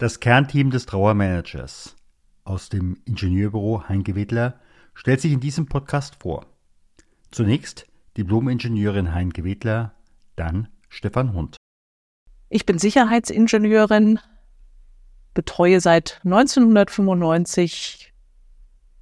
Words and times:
Das 0.00 0.18
Kernteam 0.18 0.70
des 0.70 0.86
Trauermanagers 0.86 1.94
aus 2.44 2.70
dem 2.70 2.96
Ingenieurbüro 3.04 3.86
Heinke 3.86 4.14
Wedler 4.14 4.58
stellt 4.94 5.20
sich 5.20 5.30
in 5.30 5.40
diesem 5.40 5.66
Podcast 5.66 6.16
vor. 6.22 6.46
Zunächst 7.30 7.86
Diplom-Ingenieurin 8.16 9.12
Heinke 9.12 9.44
Wedler, 9.44 9.92
dann 10.36 10.68
Stefan 10.88 11.34
Hund. 11.34 11.58
Ich 12.48 12.64
bin 12.64 12.78
Sicherheitsingenieurin, 12.78 14.18
betreue 15.34 15.82
seit 15.82 16.22
1995 16.24 18.14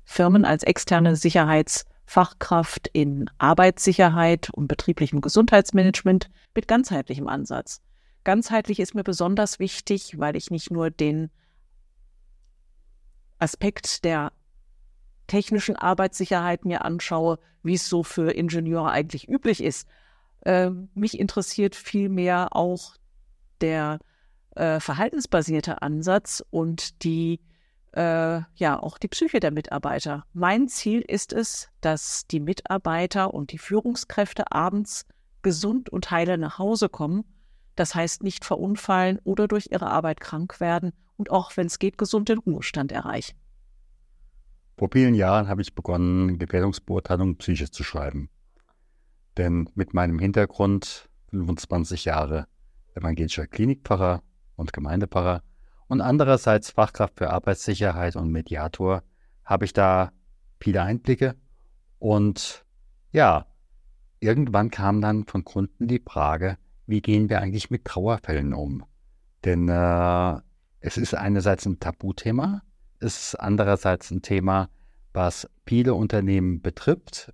Firmen 0.03 0.45
als 0.45 0.65
externe 0.65 1.15
Sicherheitsfachkraft 1.15 2.91
in 2.93 3.31
Arbeitssicherheit 3.39 4.51
und 4.51 4.67
betrieblichem 4.67 5.21
Gesundheitsmanagement 5.21 6.29
mit 6.57 6.67
ganzheitlichem 6.67 7.29
Ansatz. 7.29 7.83
Ganzheitlich 8.29 8.79
ist 8.79 8.95
mir 8.95 9.05
besonders 9.05 9.59
wichtig, 9.59 10.19
weil 10.19 10.37
ich 10.37 10.51
nicht 10.51 10.71
nur 10.71 10.91
den 10.91 11.31
Aspekt 13.39 14.05
der 14.05 14.35
technischen 15.29 15.77
Arbeitssicherheit 15.77 16.67
mir 16.67 16.85
anschaue, 16.85 17.39
wie 17.63 17.73
es 17.73 17.89
so 17.89 18.03
für 18.03 18.31
Ingenieure 18.33 18.91
eigentlich 18.91 19.31
üblich 19.31 19.65
ist. 19.65 19.89
Äh, 20.43 20.69
mich 20.93 21.19
interessiert 21.19 21.75
vielmehr 21.75 22.55
auch 22.55 22.97
der 23.63 23.99
äh, 24.57 24.79
verhaltensbasierte 24.79 25.81
Ansatz 25.81 26.45
und 26.51 27.03
die 27.05 27.41
äh, 27.93 28.43
ja 28.57 28.79
auch 28.79 28.99
die 28.99 29.09
Psyche 29.09 29.41
der 29.41 29.53
Mitarbeiter. 29.53 30.27
Mein 30.35 30.69
Ziel 30.69 31.01
ist 31.01 31.33
es, 31.33 31.71
dass 31.81 32.27
die 32.27 32.41
Mitarbeiter 32.41 33.33
und 33.33 33.53
die 33.53 33.59
Führungskräfte 33.59 34.53
abends 34.53 35.07
gesund 35.41 35.89
und 35.89 36.11
heile 36.11 36.37
nach 36.37 36.59
Hause 36.59 36.91
kommen 36.91 37.25
das 37.79 37.95
heißt, 37.95 38.23
nicht 38.23 38.45
verunfallen 38.45 39.19
oder 39.25 39.49
durch 39.49 39.69
ihre 39.71 39.91
Arbeit 39.91 40.21
krank 40.21 40.61
werden 40.61 40.93
und 41.17 41.31
auch, 41.31 41.57
wenn 41.57 41.67
es 41.67 41.79
geht, 41.79 41.99
gesund 41.99 42.29
den 42.29 42.39
Ruhestand 42.39 42.93
erreichen. 42.93 43.37
Vor 44.77 44.89
vielen 44.93 45.15
Jahren 45.15 45.49
habe 45.49 45.63
ich 45.63 45.75
begonnen, 45.75 46.39
Gefährdungsbeurteilung 46.39 47.37
Psyche 47.37 47.71
zu 47.71 47.83
schreiben. 47.83 48.31
Denn 49.37 49.69
mit 49.75 49.95
meinem 49.95 50.19
Hintergrund, 50.19 51.09
25 51.31 52.05
Jahre 52.05 52.47
evangelischer 52.95 53.47
Klinikpfarrer 53.47 54.23
und 54.57 54.73
Gemeindepfarrer 54.73 55.43
und 55.89 56.01
andererseits 56.01 56.71
Fachkraft 56.71 57.15
für 57.17 57.31
Arbeitssicherheit 57.31 58.17
und 58.17 58.31
Mediator, 58.31 59.03
habe 59.45 59.65
ich 59.65 59.73
da 59.73 60.13
viele 60.61 60.83
Einblicke. 60.83 61.35
Und 61.99 62.65
ja, 63.13 63.47
irgendwann 64.21 64.71
kam 64.71 65.01
dann 65.01 65.27
von 65.27 65.45
Kunden 65.45 65.89
die 65.89 66.03
Frage, 66.05 66.59
wie 66.89 67.03
gehen 67.03 67.29
wir 67.29 67.41
eigentlich 67.41 67.71
mit 67.71 67.85
Trauerfällen 67.85 68.55
um? 68.55 68.85
Denn 69.45 69.69
äh, 69.69 70.41
es 70.81 70.97
ist 70.97 71.15
einerseits 71.15 71.67
ein 71.67 71.79
Tabuthema, 71.79 72.63
es 72.99 73.29
ist 73.29 73.35
andererseits 73.35 74.11
ein 74.11 74.23
Thema, 74.23 74.71
was 75.13 75.49
viele 75.67 75.95
Unternehmen 75.95 76.63
betrifft. 76.63 77.33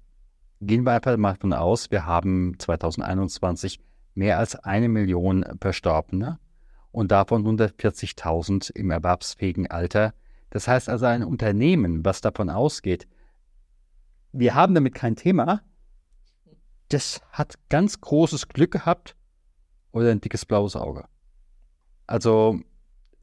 Gehen 0.60 0.84
wir 0.84 0.92
einfach 0.92 1.16
mal 1.16 1.34
davon 1.34 1.52
aus, 1.52 1.91
wir 1.91 2.05
haben 2.05 2.58
2021 2.58 3.78
mehr 4.14 4.38
als 4.38 4.56
eine 4.56 4.88
Million 4.88 5.44
Verstorbene 5.60 6.41
und 6.91 7.12
davon 7.12 7.44
140.000 7.47 8.72
im 8.75 8.91
erwerbsfähigen 8.91 9.70
Alter. 9.70 10.14
Das 10.50 10.66
heißt 10.66 10.88
also 10.88 11.06
ein 11.06 11.22
Unternehmen, 11.22 12.05
was 12.05 12.20
davon 12.20 12.50
ausgeht, 12.50 13.06
wir 14.32 14.55
haben 14.56 14.75
damit 14.75 14.94
kein 14.94 15.14
Thema, 15.14 15.62
das 16.88 17.20
hat 17.30 17.55
ganz 17.69 18.00
großes 18.00 18.48
Glück 18.48 18.72
gehabt, 18.72 19.14
oder 19.95 20.11
ein 20.11 20.20
dickes 20.20 20.45
blaues 20.45 20.75
Auge. 20.75 21.05
Also 22.06 22.61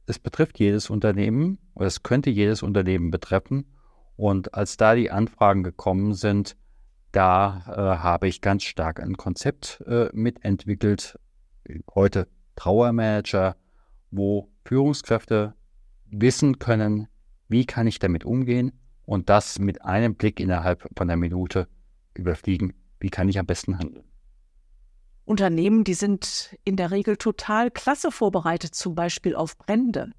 es 0.06 0.18
betrifft 0.18 0.58
jedes 0.58 0.90
Unternehmen 0.90 1.58
oder 1.74 1.86
es 1.86 2.02
könnte 2.02 2.30
jedes 2.30 2.62
Unternehmen 2.62 3.10
betreffen. 3.10 3.66
Und 4.16 4.54
als 4.54 4.78
da 4.78 4.94
die 4.94 5.10
Anfragen 5.10 5.62
gekommen 5.62 6.14
sind, 6.14 6.56
da 7.12 7.64
äh, 7.68 8.02
habe 8.02 8.26
ich 8.26 8.40
ganz 8.40 8.62
stark 8.64 9.00
ein 9.00 9.16
Konzept 9.16 9.82
äh, 9.86 10.08
mitentwickelt, 10.14 11.18
heute 11.94 12.26
Trauermanager, 12.56 13.56
wo 14.10 14.50
Führungskräfte 14.64 15.54
wissen 16.06 16.58
können, 16.58 17.08
wie 17.48 17.66
kann 17.66 17.86
ich 17.86 17.98
damit 17.98 18.24
umgehen 18.24 18.72
und 19.04 19.28
das 19.28 19.58
mit 19.58 19.82
einem 19.82 20.14
Blick 20.14 20.40
innerhalb 20.40 20.88
von 20.96 21.10
einer 21.10 21.16
Minute 21.16 21.68
überfliegen, 22.14 22.72
wie 22.98 23.10
kann 23.10 23.28
ich 23.28 23.38
am 23.38 23.46
besten 23.46 23.78
handeln. 23.78 24.11
Unternehmen, 25.24 25.84
die 25.84 25.94
sind 25.94 26.56
in 26.64 26.76
der 26.76 26.90
Regel 26.90 27.16
total 27.16 27.70
klasse 27.70 28.10
vorbereitet, 28.10 28.74
zum 28.74 28.94
Beispiel 28.94 29.34
auf 29.34 29.56
Brände. 29.56 30.12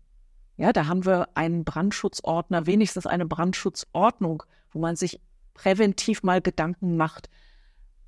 Ja, 0.55 0.71
da 0.71 0.85
haben 0.87 1.05
wir 1.05 1.35
einen 1.35 1.65
Brandschutzordner, 1.65 2.67
wenigstens 2.67 3.05
eine 3.05 3.25
Brandschutzordnung, 3.25 4.43
wo 4.71 4.79
man 4.79 4.95
sich 4.95 5.19
präventiv 5.53 6.23
mal 6.23 6.41
Gedanken 6.41 6.95
macht, 6.97 7.29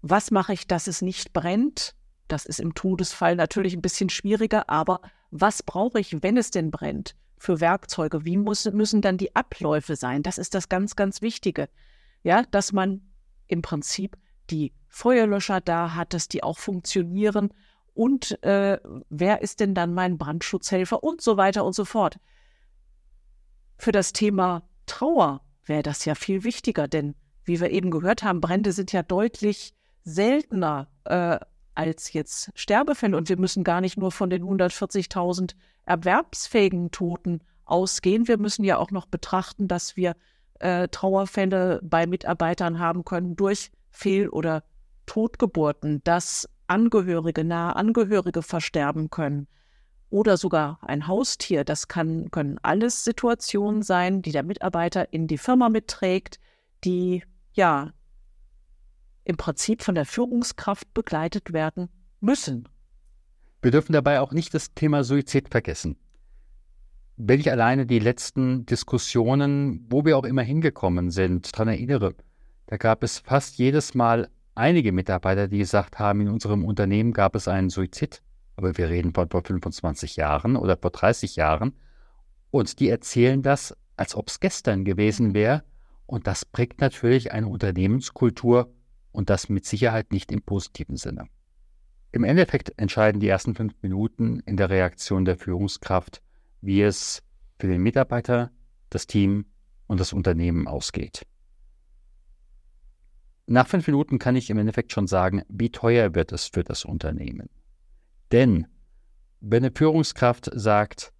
was 0.08 0.30
mache 0.30 0.54
ich, 0.54 0.68
dass 0.68 0.86
es 0.86 1.02
nicht 1.02 1.34
brennt? 1.34 1.96
Das 2.28 2.46
ist 2.46 2.60
im 2.60 2.76
Todesfall 2.76 3.36
natürlich 3.36 3.74
ein 3.74 3.82
bisschen 3.82 4.10
schwieriger, 4.10 4.70
aber 4.70 5.02
was 5.32 5.64
brauche 5.64 6.00
ich, 6.00 6.22
wenn 6.22 6.38
es 6.38 6.52
denn 6.52 6.70
brennt? 6.70 7.16
Für 7.38 7.60
Werkzeuge, 7.60 8.24
wie 8.24 8.38
muss, 8.38 8.66
müssen 8.66 9.02
dann 9.02 9.18
die 9.18 9.36
Abläufe 9.36 9.96
sein? 9.96 10.22
Das 10.22 10.38
ist 10.38 10.54
das 10.54 10.70
ganz, 10.70 10.96
ganz 10.96 11.24
Wichtige. 11.24 11.70
Ja, 12.24 12.44
dass 12.44 12.72
man 12.72 13.02
im 13.48 13.64
Prinzip 13.64 14.16
die 14.52 14.74
Feuerlöscher 14.96 15.60
da 15.60 15.94
hat, 15.94 16.14
dass 16.14 16.30
die 16.30 16.42
auch 16.42 16.58
funktionieren? 16.58 17.50
Und 17.94 18.42
äh, 18.44 18.80
wer 19.10 19.42
ist 19.42 19.60
denn 19.60 19.76
dann 19.76 19.94
mein 19.94 20.18
Brandschutzhelfer? 20.18 21.04
Und 21.04 21.20
so 21.20 21.36
weiter 21.36 21.66
und 21.66 21.76
so 21.76 21.84
fort. 21.84 22.18
Für 23.78 23.92
das 23.92 24.14
Thema 24.14 24.64
Trauer 24.86 25.42
wäre 25.66 25.84
das 25.84 26.06
ja 26.06 26.16
viel 26.16 26.46
wichtiger, 26.46 26.88
denn 26.88 27.14
wie 27.44 27.60
wir 27.60 27.72
eben 27.72 27.92
gehört 27.92 28.24
haben, 28.24 28.40
Brände 28.40 28.72
sind 28.72 28.94
ja 28.94 29.04
deutlich 29.04 29.74
seltener 30.06 30.88
äh, 31.04 31.40
als 31.74 32.14
jetzt 32.14 32.52
Sterbefälle. 32.56 33.18
Und 33.18 33.28
wir 33.28 33.38
müssen 33.38 33.66
gar 33.66 33.82
nicht 33.82 33.98
nur 33.98 34.14
von 34.14 34.30
den 34.30 34.44
140.000 34.44 35.56
erwerbsfähigen 35.86 36.92
Toten 36.92 37.42
ausgehen, 37.66 38.30
wir 38.30 38.38
müssen 38.38 38.64
ja 38.64 38.78
auch 38.78 38.92
noch 38.92 39.08
betrachten, 39.08 39.68
dass 39.68 39.98
wir 39.98 40.16
äh, 40.60 40.88
Trauerfälle 40.88 41.82
bei 41.84 42.08
Mitarbeitern 42.08 42.80
haben 42.80 43.04
können 43.04 43.36
durch 43.36 43.72
Fehl- 43.90 44.30
oder 44.30 44.64
Totgeburten, 45.06 46.02
dass 46.04 46.48
Angehörige, 46.68 47.44
nahe 47.44 47.76
Angehörige 47.76 48.42
versterben 48.42 49.10
können 49.10 49.48
oder 50.10 50.38
sogar 50.38 50.80
ein 50.82 51.08
Haustier. 51.08 51.64
Das 51.64 51.88
kann, 51.88 52.32
können 52.32 52.60
alles 52.64 53.04
Situationen 53.04 53.84
sein, 53.84 54.22
die 54.22 54.32
der 54.32 54.44
Mitarbeiter 54.44 55.14
in 55.14 55.28
die 55.28 55.38
Firma 55.38 55.70
mitträgt, 55.70 56.40
die 56.84 57.24
ja 57.54 57.94
im 59.24 59.38
Prinzip 59.38 59.82
von 59.82 59.96
der 59.96 60.06
Führungskraft 60.06 60.94
begleitet 60.94 61.52
werden 61.52 61.90
müssen. 62.22 62.70
Wir 63.62 63.72
dürfen 63.72 63.94
dabei 63.94 64.22
auch 64.22 64.32
nicht 64.32 64.54
das 64.54 64.74
Thema 64.74 65.04
Suizid 65.04 65.50
vergessen. 65.50 65.98
Wenn 67.18 67.40
ich 67.40 67.50
alleine 67.50 67.86
die 67.86 68.00
letzten 68.00 68.66
Diskussionen, 68.66 69.86
wo 69.90 70.06
wir 70.06 70.18
auch 70.18 70.26
immer 70.26 70.44
hingekommen 70.44 71.12
sind, 71.12 71.54
daran 71.56 71.70
erinnere, 71.70 72.14
da 72.68 72.78
gab 72.78 73.04
es 73.04 73.20
fast 73.20 73.58
jedes 73.58 73.96
Mal 73.96 74.30
einige 74.56 74.92
Mitarbeiter, 74.92 75.48
die 75.48 75.60
gesagt 75.60 76.00
haben, 76.00 76.22
in 76.22 76.30
unserem 76.30 76.66
Unternehmen 76.66 77.14
gab 77.14 77.36
es 77.36 77.48
einen 77.48 77.70
Suizid. 77.70 78.22
Aber 78.56 78.78
wir 78.78 78.90
reden 78.90 79.14
von 79.14 79.30
vor 79.30 79.44
25 79.44 80.16
Jahren 80.16 80.56
oder 80.56 80.78
vor 80.78 80.92
30 80.92 81.36
Jahren. 81.36 81.74
Und 82.52 82.80
die 82.80 82.90
erzählen 82.90 83.42
das, 83.42 83.76
als 83.98 84.16
ob 84.16 84.30
es 84.30 84.40
gestern 84.40 84.86
gewesen 84.86 85.34
wäre. 85.34 85.64
Und 86.06 86.28
das 86.28 86.46
prägt 86.46 86.82
natürlich 86.82 87.32
eine 87.32 87.48
Unternehmenskultur 87.48 88.74
und 89.12 89.30
das 89.30 89.50
mit 89.50 89.66
Sicherheit 89.66 90.12
nicht 90.12 90.32
im 90.32 90.42
positiven 90.42 90.98
Sinne. 90.98 91.28
Im 92.12 92.24
Endeffekt 92.24 92.78
entscheiden 92.78 93.20
die 93.20 93.28
ersten 93.28 93.56
fünf 93.56 93.74
Minuten 93.82 94.40
in 94.46 94.56
der 94.56 94.70
Reaktion 94.70 95.26
der 95.26 95.38
Führungskraft, 95.38 96.22
wie 96.62 96.82
es 96.82 97.24
für 97.60 97.68
den 97.68 97.82
Mitarbeiter, 97.82 98.52
das 98.90 99.08
Team 99.08 99.46
und 99.88 100.00
das 100.00 100.14
Unternehmen 100.14 100.68
ausgeht. 100.68 101.24
Nach 103.48 103.68
fünf 103.68 103.86
Minuten 103.86 104.18
kann 104.18 104.36
ich 104.36 104.50
im 104.50 104.58
Endeffekt 104.58 104.92
schon 104.92 105.08
sagen, 105.08 105.44
wie 105.50 105.72
teuer 105.72 106.16
wird 106.16 106.32
es 106.32 106.48
für 106.48 106.64
das 106.64 106.84
Unternehmen. 106.84 107.50
Denn 108.32 108.66
wenn 109.40 109.64
eine 109.64 109.72
Führungskraft 109.76 110.50
sagt, 110.54 111.14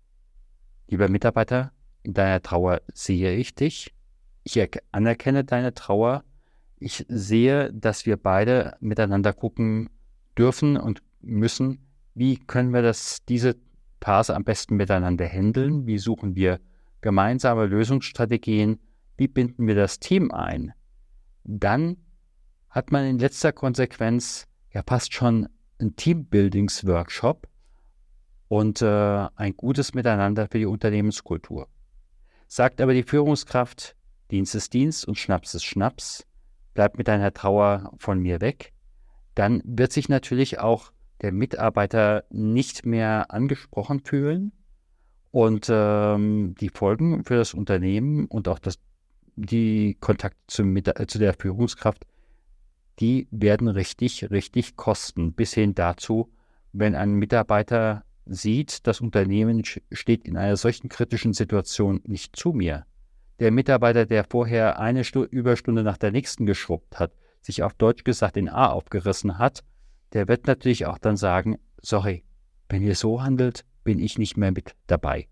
lieber 0.88 1.08
Mitarbeiter, 1.08 1.72
in 2.02 2.14
deiner 2.14 2.42
Trauer 2.42 2.82
sehe 2.94 3.36
ich 3.36 3.54
dich, 3.54 3.94
ich 4.44 4.60
anerkenne 4.92 5.44
deine 5.44 5.74
Trauer, 5.74 6.24
ich 6.80 7.06
sehe, 7.08 7.72
dass 7.74 8.06
wir 8.06 8.18
beide 8.18 8.76
miteinander 8.80 9.34
gucken 9.34 9.90
dürfen 10.38 10.78
und 10.78 11.02
müssen, 11.22 11.88
wie 12.16 12.38
können 12.38 12.74
wir 12.74 12.82
das, 12.82 13.24
diese 13.26 13.56
Phase 14.02 14.36
am 14.36 14.44
besten 14.44 14.76
miteinander 14.76 15.28
handeln, 15.28 15.88
wie 15.88 15.98
suchen 15.98 16.36
wir 16.36 16.60
gemeinsame 17.02 17.66
Lösungsstrategien, 17.66 18.80
wie 19.18 19.28
binden 19.28 19.68
wir 19.68 19.76
das 19.76 20.00
Team 20.00 20.32
ein, 20.32 20.74
dann 21.44 21.98
hat 22.76 22.92
man 22.92 23.06
in 23.06 23.18
letzter 23.18 23.54
Konsequenz 23.54 24.48
ja 24.74 24.84
fast 24.86 25.14
schon 25.14 25.48
einen 25.80 25.96
Teambuildings-Workshop 25.96 27.48
und 28.50 28.82
äh, 28.82 29.28
ein 29.36 29.56
gutes 29.56 29.94
Miteinander 29.94 30.50
für 30.52 30.58
die 30.60 30.66
Unternehmenskultur. 30.66 31.70
Sagt 32.48 32.82
aber 32.82 32.94
die 32.94 33.04
Führungskraft, 33.04 33.96
Dienst 34.30 34.56
ist 34.56 34.74
Dienst 34.74 35.08
und 35.08 35.18
Schnaps 35.18 35.54
ist 35.54 35.64
Schnaps, 35.64 36.26
bleib 36.74 36.98
mit 36.98 37.08
deiner 37.08 37.34
Trauer 37.34 37.94
von 37.98 38.20
mir 38.20 38.42
weg, 38.42 38.74
dann 39.36 39.62
wird 39.64 39.94
sich 39.94 40.10
natürlich 40.10 40.60
auch 40.60 40.92
der 41.22 41.32
Mitarbeiter 41.32 42.26
nicht 42.30 42.86
mehr 42.86 43.32
angesprochen 43.32 44.02
fühlen. 44.02 44.52
Und 45.32 45.68
ähm, 45.70 46.56
die 46.60 46.70
Folgen 46.70 47.24
für 47.26 47.36
das 47.36 47.54
Unternehmen 47.54 48.26
und 48.26 48.48
auch 48.48 48.60
das, 48.60 48.80
die 49.36 49.98
Kontakte 50.00 50.40
zum, 50.48 50.76
äh, 50.78 51.08
zu 51.08 51.20
der 51.20 51.34
Führungskraft, 51.34 52.06
die 53.00 53.28
werden 53.32 53.68
richtig, 53.68 54.30
richtig 54.32 54.76
kosten, 54.76 55.34
bis 55.34 55.54
hin 55.54 55.76
dazu, 55.76 56.32
wenn 56.72 56.96
ein 56.96 57.14
Mitarbeiter 57.14 58.04
sieht, 58.26 58.88
das 58.88 59.02
Unternehmen 59.02 59.64
steht 59.92 60.26
in 60.26 60.38
einer 60.38 60.58
solchen 60.58 60.90
kritischen 60.90 61.34
Situation 61.34 62.02
nicht 62.06 62.36
zu 62.36 62.54
mir. 62.54 62.86
Der 63.40 63.52
Mitarbeiter, 63.52 64.06
der 64.06 64.24
vorher 64.24 64.80
eine 64.80 65.04
Stu 65.04 65.24
Überstunde 65.24 65.84
nach 65.84 65.98
der 65.98 66.12
nächsten 66.12 66.46
geschrubbt 66.46 67.00
hat, 67.00 67.12
sich 67.42 67.64
auf 67.64 67.74
Deutsch 67.74 68.04
gesagt 68.04 68.38
in 68.38 68.50
A 68.50 68.68
aufgerissen 68.68 69.38
hat, 69.38 69.64
der 70.14 70.28
wird 70.28 70.48
natürlich 70.48 70.86
auch 70.86 70.98
dann 70.98 71.18
sagen, 71.18 71.58
sorry, 71.82 72.24
wenn 72.70 72.82
ihr 72.82 72.96
so 72.96 73.22
handelt, 73.22 73.66
bin 73.84 74.00
ich 74.00 74.18
nicht 74.18 74.38
mehr 74.38 74.52
mit 74.52 74.74
dabei. 74.88 75.28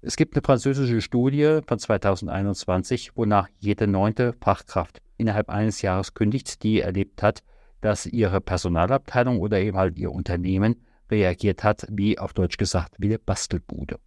Es 0.00 0.16
gibt 0.16 0.34
eine 0.34 0.42
französische 0.42 1.00
Studie 1.00 1.60
von 1.66 1.78
2021, 1.78 3.16
wonach 3.16 3.48
jede 3.58 3.86
neunte 3.86 4.32
Fachkraft 4.40 5.02
innerhalb 5.18 5.50
eines 5.50 5.82
Jahres 5.82 6.14
kündigt, 6.14 6.62
die 6.62 6.80
erlebt 6.80 7.22
hat, 7.22 7.42
dass 7.80 8.06
ihre 8.06 8.40
Personalabteilung 8.40 9.40
oder 9.40 9.60
eben 9.60 9.76
halt 9.76 9.98
ihr 9.98 10.10
Unternehmen 10.10 10.76
reagiert 11.10 11.64
hat, 11.64 11.86
wie 11.90 12.18
auf 12.18 12.32
Deutsch 12.32 12.56
gesagt, 12.56 12.94
wie 12.98 13.06
eine 13.06 13.18
Bastelbude. 13.18 13.98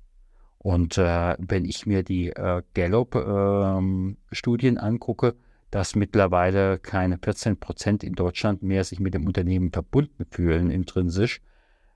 Und 0.57 0.97
äh, 0.97 1.35
wenn 1.39 1.65
ich 1.65 1.85
mir 1.85 2.03
die 2.03 2.29
äh, 2.29 2.61
Gallup-Studien 2.73 4.75
ähm, 4.75 4.83
angucke, 4.83 5.35
dass 5.71 5.95
mittlerweile 5.95 6.77
keine 6.77 7.17
14 7.17 7.59
Prozent 7.59 8.03
in 8.03 8.13
Deutschland 8.13 8.61
mehr 8.61 8.83
sich 8.83 8.99
mit 8.99 9.13
dem 9.13 9.25
Unternehmen 9.25 9.71
verbunden 9.71 10.25
fühlen 10.29 10.69
intrinsisch, 10.69 11.41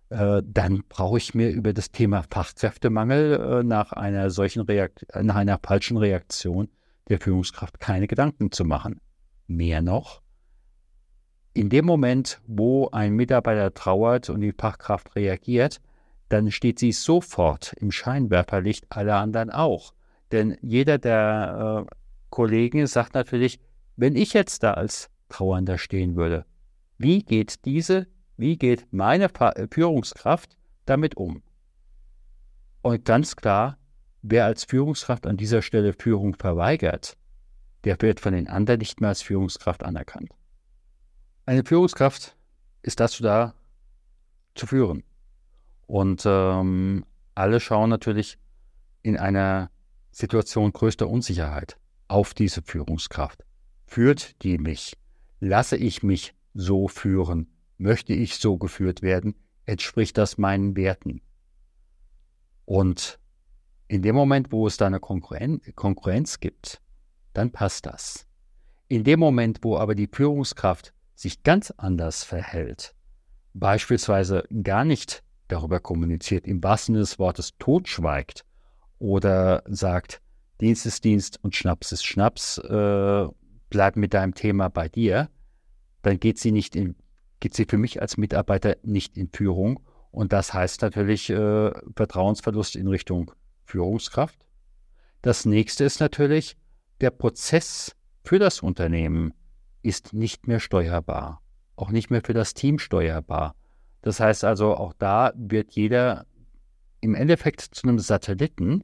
äh, 0.10 0.42
dann 0.44 0.84
brauche 0.90 1.18
ich 1.18 1.36
mir 1.36 1.50
über 1.50 1.74
das 1.74 1.92
Thema 1.92 2.24
Fachkräftemangel 2.30 3.34
äh, 3.34 3.64
nach 3.64 3.92
einer 3.92 4.30
solchen 4.30 4.62
Reakt 4.62 5.06
nach 5.22 5.36
einer 5.36 5.60
falschen 5.62 5.98
Reaktion 5.98 6.70
der 7.10 7.20
Führungskraft 7.20 7.80
keine 7.80 8.08
Gedanken 8.08 8.52
zu 8.52 8.66
machen. 8.66 9.00
Mehr 9.48 9.82
noch, 9.82 10.22
in 11.56 11.70
dem 11.70 11.86
Moment, 11.86 12.42
wo 12.48 12.90
ein 12.90 13.14
Mitarbeiter 13.14 13.74
trauert 13.74 14.30
und 14.30 14.42
die 14.42 14.52
Fachkraft 14.52 15.16
reagiert, 15.16 15.80
dann 16.28 16.52
steht 16.52 16.80
sie 16.80 16.92
sofort 16.92 17.72
im 17.80 17.92
Scheinwerferlicht 17.92 18.86
aller 18.90 19.16
anderen 19.16 19.50
auch. 19.52 19.94
Denn 20.34 20.58
jeder 20.62 20.98
der 20.98 21.88
äh, 21.88 21.96
Kollegen 22.30 22.86
sagt 22.88 23.14
natürlich, 23.14 23.60
wenn 23.96 24.18
ich 24.18 24.34
jetzt 24.34 24.64
da 24.64 24.74
als 24.74 25.10
Trauernder 25.30 25.78
stehen 25.78 26.18
würde, 26.18 26.46
wie 26.98 27.24
geht 27.24 27.64
diese, 27.64 28.08
wie 28.36 28.58
geht 28.58 28.86
meine 28.92 29.30
äh, 29.40 29.68
Führungskraft 29.72 30.58
damit 30.86 31.16
um? 31.16 31.42
Und 32.82 33.06
ganz 33.06 33.38
klar, 33.38 33.78
wer 34.22 34.44
als 34.44 34.66
Führungskraft 34.66 35.26
an 35.26 35.38
dieser 35.38 35.62
Stelle 35.62 35.94
Führung 35.94 36.36
verweigert, 36.36 37.16
der 37.86 38.02
wird 38.02 38.20
von 38.20 38.34
den 38.34 38.48
anderen 38.48 38.80
nicht 38.80 39.00
mehr 39.00 39.10
als 39.10 39.22
Führungskraft 39.22 39.84
anerkannt. 39.84 40.32
Eine 41.46 41.64
Führungskraft 41.64 42.36
ist 42.82 43.00
dazu 43.00 43.24
da, 43.24 43.54
zu 44.56 44.68
führen. 44.68 45.04
Und 45.86 46.24
ähm, 46.26 47.06
alle 47.36 47.60
schauen 47.60 47.90
natürlich 47.90 48.38
in 49.04 49.18
einer 49.18 49.70
Situation 50.12 50.74
größter 50.74 51.08
Unsicherheit 51.08 51.78
auf 52.08 52.34
diese 52.34 52.62
Führungskraft. 52.64 53.46
Führt 53.86 54.42
die 54.44 54.58
mich? 54.58 54.98
Lasse 55.40 55.78
ich 55.78 56.02
mich 56.02 56.34
so 56.54 56.88
führen? 56.88 57.52
Möchte 57.78 58.14
ich 58.14 58.38
so 58.38 58.58
geführt 58.58 59.02
werden? 59.02 59.36
Entspricht 59.66 60.18
das 60.18 60.38
meinen 60.38 60.76
Werten? 60.76 61.22
Und 62.66 63.20
in 63.88 64.02
dem 64.02 64.16
Moment, 64.16 64.52
wo 64.52 64.66
es 64.66 64.78
da 64.78 64.88
eine 64.88 65.00
Konkurren 65.00 65.62
Konkurrenz 65.76 66.40
gibt, 66.40 66.82
dann 67.38 67.52
passt 67.52 67.86
das. 67.86 68.26
In 68.88 69.04
dem 69.04 69.20
Moment, 69.20 69.60
wo 69.62 69.78
aber 69.78 69.96
die 69.96 70.10
Führungskraft 70.12 70.94
sich 71.16 71.44
ganz 71.44 71.72
anders 71.72 72.24
verhält, 72.24 72.94
beispielsweise 73.54 74.44
gar 74.64 74.86
nicht 74.86 75.24
darüber 75.48 75.80
kommuniziert, 75.80 76.48
im 76.48 76.64
wahrsten 76.64 76.96
Sinne 76.96 77.04
des 77.04 77.20
Wortes 77.20 77.58
totschweigt 77.58 78.46
oder 79.00 79.64
sagt, 79.68 80.22
Dienst 80.62 80.86
ist 80.86 81.04
Dienst 81.04 81.40
und 81.44 81.56
Schnaps 81.56 81.92
ist 81.92 82.06
Schnaps, 82.06 82.58
äh, 82.58 83.28
bleib 83.70 83.96
mit 83.98 84.14
deinem 84.14 84.34
Thema 84.34 84.70
bei 84.70 84.88
dir, 84.88 85.30
dann 86.02 86.20
geht 86.20 86.40
sie 86.40 86.52
nicht 86.52 86.76
in, 86.76 86.96
geht 87.40 87.54
sie 87.54 87.66
für 87.66 87.78
mich 87.78 88.02
als 88.02 88.18
Mitarbeiter 88.18 88.78
nicht 88.84 89.18
in 89.18 89.30
Führung. 89.30 89.82
Und 90.12 90.32
das 90.32 90.54
heißt 90.54 90.82
natürlich 90.82 91.30
äh, 91.30 91.72
Vertrauensverlust 91.96 92.76
in 92.76 92.88
Richtung 92.88 93.32
Führungskraft. 93.66 94.40
Das 95.22 95.46
nächste 95.46 95.84
ist 95.84 96.00
natürlich 96.00 96.56
der 97.02 97.12
Prozess 97.12 97.96
für 98.24 98.40
das 98.40 98.62
Unternehmen 98.62 99.34
ist 99.82 100.14
nicht 100.14 100.48
mehr 100.48 100.60
steuerbar, 100.60 101.42
auch 101.76 101.92
nicht 101.92 102.10
mehr 102.10 102.22
für 102.24 102.34
das 102.34 102.54
Team 102.54 102.80
steuerbar. 102.80 103.56
Das 104.02 104.20
heißt 104.20 104.44
also, 104.44 104.76
auch 104.76 104.94
da 104.94 105.34
wird 105.36 105.72
jeder 105.72 106.26
im 107.02 107.16
Endeffekt 107.16 107.62
zu 107.62 107.88
einem 107.88 108.00
Satelliten 108.00 108.84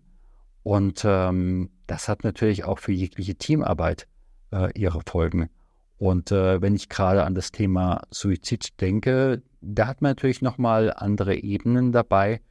und 0.64 1.04
ähm, 1.06 1.72
das 1.88 2.08
hat 2.08 2.24
natürlich 2.24 2.66
auch 2.66 2.80
für 2.80 2.92
jegliche 2.92 3.36
Teamarbeit 3.36 4.08
äh, 4.52 4.72
ihre 4.80 5.02
Folgen. 5.06 5.50
Und 5.98 6.32
äh, 6.32 6.62
wenn 6.62 6.76
ich 6.76 6.90
gerade 6.90 7.24
an 7.24 7.36
das 7.36 7.52
Thema 7.52 8.02
Suizid 8.10 8.80
denke, 8.82 9.44
da 9.62 9.88
hat 9.88 10.02
man 10.02 10.12
natürlich 10.12 10.42
nochmal 10.42 10.92
andere 10.96 11.36
Ebenen 11.36 11.92
dabei. 11.92 12.42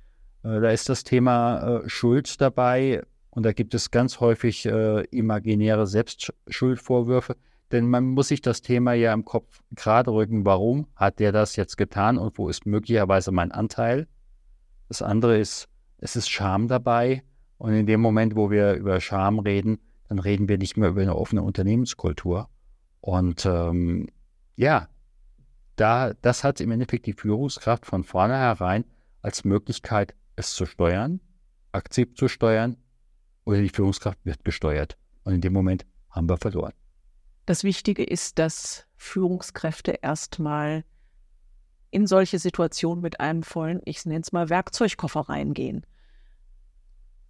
Äh, 0.43 0.61
da 0.61 0.71
ist 0.71 0.89
das 0.89 1.05
Thema 1.05 1.83
äh, 1.83 1.89
Schuld 1.89 2.41
dabei 2.41 3.03
und 3.31 3.44
da 3.44 3.53
gibt 3.53 3.75
es 3.75 3.91
ganz 3.91 4.21
häufig 4.21 4.67
äh, 4.67 5.05
imaginäre 5.06 5.87
Selbstschuldvorwürfe. 5.87 7.37
Denn 7.71 7.88
man 7.88 8.05
muss 8.05 8.29
sich 8.29 8.41
das 8.41 8.62
Thema 8.62 8.94
ja 8.94 9.12
im 9.12 9.25
Kopf 9.25 9.61
gerade 9.71 10.11
rücken, 10.11 10.44
warum 10.44 10.88
hat 10.97 11.21
der 11.21 11.31
das 11.31 11.55
jetzt 11.55 11.77
getan 11.77 12.19
und 12.19 12.37
wo 12.37 12.49
ist 12.49 12.67
möglicherweise 12.67 13.31
mein 13.31 13.53
Anteil. 13.53 14.09
Das 14.88 15.03
andere 15.03 15.38
ist, 15.38 15.69
es 15.99 16.17
ist 16.17 16.29
Scham 16.29 16.67
dabei. 16.67 17.23
Und 17.59 17.75
in 17.75 17.87
dem 17.87 18.00
Moment, 18.00 18.35
wo 18.35 18.50
wir 18.50 18.75
über 18.75 19.00
Scham 19.00 19.38
reden, 19.38 19.78
dann 20.09 20.19
reden 20.19 20.49
wir 20.49 20.59
nicht 20.59 20.76
mehr 20.76 20.88
über 20.88 21.02
eine 21.02 21.14
offene 21.14 21.43
Unternehmenskultur. 21.43 22.49
Und 23.00 23.47
ähm, 23.47 24.09
ja, 24.57 24.88
da, 25.76 26.12
das 26.23 26.43
hat 26.43 26.61
im 26.61 26.73
Endeffekt 26.73 27.07
die 27.07 27.12
Führungskraft 27.12 27.87
von 27.87 28.02
vornherein 28.02 28.85
als 29.23 29.45
Möglichkeit, 29.45 30.14
es 30.35 30.54
zu 30.54 30.66
steuern, 30.66 31.21
aktiv 31.71 32.14
zu 32.14 32.26
steuern, 32.26 32.76
oder 33.50 33.61
die 33.61 33.69
Führungskraft 33.69 34.19
wird 34.25 34.45
gesteuert. 34.45 34.97
Und 35.25 35.35
in 35.35 35.40
dem 35.40 35.52
Moment 35.52 35.85
haben 36.11 36.28
wir 36.28 36.37
verloren. 36.37 36.73
Das 37.47 37.64
Wichtige 37.64 38.04
ist, 38.04 38.38
dass 38.38 38.87
Führungskräfte 38.97 39.99
erstmal 40.02 40.85
in 41.90 42.07
solche 42.07 42.38
Situationen 42.38 43.02
mit 43.02 43.21
einem 43.21 43.42
vollen, 43.42 43.80
ich 43.85 44.04
nenne 44.07 44.21
es 44.21 44.33
mal 44.33 44.49
Werkzeugkoffer 44.49 45.21
reingehen. 45.23 45.85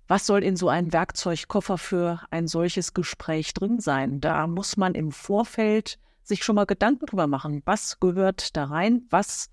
Was 0.06 0.26
soll 0.26 0.42
in 0.42 0.56
so 0.56 0.68
einem 0.68 0.92
Werkzeugkoffer 0.92 1.78
für 1.78 2.20
ein 2.30 2.48
solches 2.48 2.94
Gespräch 2.94 3.54
drin 3.54 3.80
sein? 3.80 4.20
Da 4.20 4.46
muss 4.46 4.76
man 4.76 4.94
im 4.94 5.12
Vorfeld 5.12 5.98
sich 6.22 6.44
schon 6.44 6.56
mal 6.56 6.66
Gedanken 6.66 7.06
drüber 7.06 7.26
machen. 7.26 7.62
Was 7.64 8.00
gehört 8.00 8.56
da 8.56 8.64
rein? 8.64 9.06
Was 9.08 9.50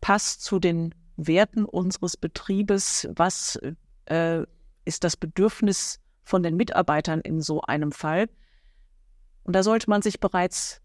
passt 0.00 0.42
zu 0.42 0.58
den 0.58 0.94
Werten 1.16 1.64
unseres 1.64 2.16
Betriebes? 2.16 3.08
Was 3.14 3.58
äh, 4.06 4.46
ist 4.88 5.04
das 5.04 5.16
Bedürfnis 5.16 6.00
von 6.24 6.42
den 6.42 6.56
Mitarbeitern 6.56 7.20
in 7.20 7.40
so 7.40 7.60
einem 7.60 7.92
Fall? 7.92 8.28
Und 9.44 9.54
da 9.54 9.62
sollte 9.62 9.88
man 9.88 10.02
sich 10.02 10.18
bereits 10.18 10.82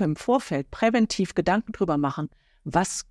im 0.00 0.16
Vorfeld 0.16 0.70
präventiv 0.70 1.34
Gedanken 1.34 1.72
drüber 1.72 1.98
machen, 1.98 2.30
was 2.64 3.04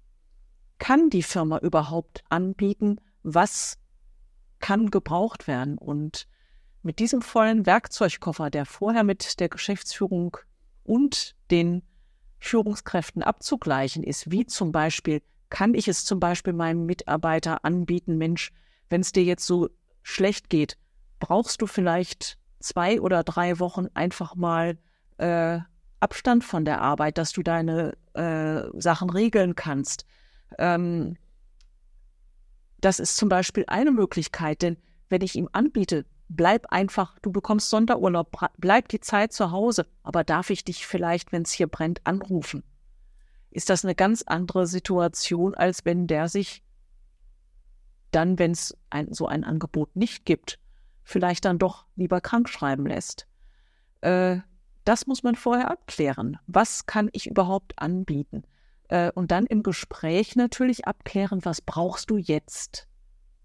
kann 0.80 1.10
die 1.10 1.24
Firma 1.24 1.60
überhaupt 1.60 2.24
anbieten, 2.30 3.00
was 3.24 3.78
kann 4.60 4.90
gebraucht 4.90 5.48
werden. 5.48 5.78
Und 5.78 6.28
mit 6.82 7.00
diesem 7.00 7.22
vollen 7.22 7.66
Werkzeugkoffer, 7.66 8.50
der 8.50 8.66
vorher 8.66 9.04
mit 9.04 9.40
der 9.40 9.50
Geschäftsführung 9.50 10.38
und 10.84 11.36
den 11.52 11.84
Führungskräften 12.40 13.22
abzugleichen 13.22 14.04
ist, 14.04 14.32
wie 14.32 14.46
zum 14.48 14.72
Beispiel, 14.72 15.22
kann 15.50 15.76
ich 15.76 15.88
es 15.88 16.06
zum 16.06 16.20
Beispiel 16.20 16.54
meinem 16.54 16.86
Mitarbeiter 16.86 17.64
anbieten, 17.64 18.18
Mensch, 18.18 18.52
wenn 18.90 19.02
es 19.02 19.12
dir 19.12 19.24
jetzt 19.24 19.46
so 19.46 19.70
schlecht 20.04 20.50
geht, 20.50 20.78
brauchst 21.20 21.62
du 21.62 21.68
vielleicht 21.68 22.38
zwei 22.60 23.02
oder 23.02 23.24
drei 23.24 23.60
Wochen 23.60 23.88
einfach 23.94 24.36
mal 24.36 24.78
äh, 25.18 25.60
Abstand 26.00 26.44
von 26.44 26.66
der 26.66 26.82
Arbeit, 26.82 27.18
dass 27.18 27.32
du 27.32 27.44
deine 27.44 27.98
äh, 28.14 28.64
Sachen 28.80 29.10
regeln 29.10 29.56
kannst. 29.56 30.06
Ähm, 30.58 31.18
Das 32.82 33.00
ist 33.00 33.18
zum 33.18 33.30
Beispiel 33.30 33.66
eine 33.68 33.92
Möglichkeit, 33.92 34.64
denn 34.64 34.78
wenn 35.10 35.22
ich 35.22 35.36
ihm 35.36 35.48
anbiete, 35.52 36.06
bleib 36.30 36.66
einfach, 36.72 37.20
du 37.22 37.32
bekommst 37.32 37.70
Sonderurlaub, 37.70 38.32
bleib 38.58 38.88
die 38.88 39.02
Zeit 39.02 39.34
zu 39.34 39.52
Hause, 39.52 39.86
aber 40.02 40.24
darf 40.24 40.50
ich 40.50 40.64
dich 40.64 40.88
vielleicht, 40.88 41.32
wenn 41.32 41.44
es 41.44 41.52
hier 41.52 41.68
brennt, 41.68 42.02
anrufen? 42.06 42.64
Ist 43.52 43.70
das 43.70 43.86
eine 43.86 43.94
ganz 43.94 44.24
andere 44.24 44.66
Situation, 44.66 45.54
als 45.54 45.86
wenn 45.86 46.08
der 46.08 46.28
sich 46.28 46.64
dann, 48.12 48.40
wenn 48.40 48.52
es 48.52 48.78
ein, 48.90 49.14
so 49.14 49.28
ein 49.28 49.44
Angebot 49.44 49.96
nicht 49.96 50.26
gibt, 50.26 50.60
vielleicht 51.04 51.46
dann 51.46 51.60
doch 51.60 51.86
lieber 51.96 52.22
krank 52.22 52.50
schreiben 52.50 52.86
lässt. 52.86 53.28
Äh, 54.02 54.40
das 54.84 55.08
muss 55.08 55.24
man 55.24 55.36
vorher 55.36 55.70
abklären. 55.70 56.38
Was 56.48 56.86
kann 56.86 57.10
ich 57.14 57.28
überhaupt 57.28 57.78
anbieten? 57.78 58.44
Äh, 58.88 59.12
und 59.14 59.32
dann 59.32 59.46
im 59.46 59.64
Gespräch 59.64 60.36
natürlich 60.36 60.86
abklären, 60.86 61.46
was 61.46 61.62
brauchst 61.62 62.10
du 62.10 62.18
jetzt? 62.18 62.88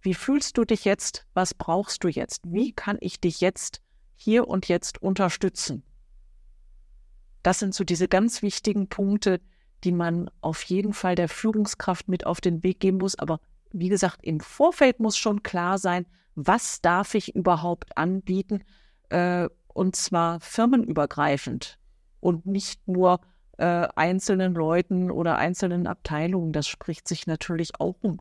Wie 0.00 0.14
fühlst 0.14 0.56
du 0.58 0.64
dich 0.64 0.84
jetzt? 0.84 1.26
Was 1.34 1.54
brauchst 1.54 2.04
du 2.04 2.08
jetzt? 2.08 2.42
Wie 2.46 2.72
kann 2.72 2.96
ich 3.00 3.20
dich 3.20 3.40
jetzt 3.40 3.80
hier 4.16 4.48
und 4.48 4.68
jetzt 4.68 5.02
unterstützen? 5.02 5.82
Das 7.42 7.58
sind 7.58 7.74
so 7.74 7.84
diese 7.84 8.08
ganz 8.08 8.42
wichtigen 8.42 8.88
Punkte, 8.88 9.40
die 9.84 9.92
man 9.92 10.30
auf 10.40 10.62
jeden 10.62 10.92
Fall 10.92 11.14
der 11.14 11.28
Führungskraft 11.28 12.08
mit 12.08 12.26
auf 12.26 12.40
den 12.40 12.62
Weg 12.62 12.80
geben 12.80 12.98
muss. 12.98 13.16
Aber 13.16 13.40
wie 13.72 13.88
gesagt, 13.88 14.18
im 14.22 14.40
Vorfeld 14.40 15.00
muss 15.00 15.16
schon 15.16 15.42
klar 15.42 15.78
sein, 15.78 16.06
was 16.34 16.80
darf 16.80 17.14
ich 17.14 17.34
überhaupt 17.34 17.96
anbieten, 17.96 18.62
äh, 19.08 19.48
und 19.68 19.96
zwar 19.96 20.40
firmenübergreifend 20.40 21.78
und 22.20 22.46
nicht 22.46 22.86
nur 22.88 23.20
äh, 23.58 23.88
einzelnen 23.94 24.54
Leuten 24.54 25.10
oder 25.10 25.36
einzelnen 25.36 25.86
Abteilungen. 25.86 26.52
Das 26.52 26.66
spricht 26.66 27.08
sich 27.08 27.26
natürlich 27.26 27.80
auch 27.80 27.96
um. 28.02 28.20